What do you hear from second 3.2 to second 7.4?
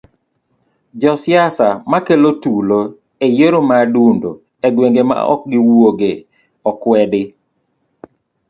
eyiero maadundo egwenge maok giwuoge okwedi.